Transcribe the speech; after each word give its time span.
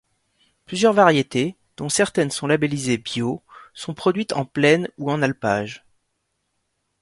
Plusieurs 0.65 0.93
variétés, 0.93 1.55
dont 1.77 1.87
certaines 1.87 2.31
sont 2.31 2.47
labellisées 2.47 2.97
bio, 2.97 3.43
sont 3.75 3.93
produites 3.93 4.33
en 4.33 4.45
plaine 4.45 4.89
ou 4.97 5.11
en 5.11 5.21
alpage. 5.21 5.85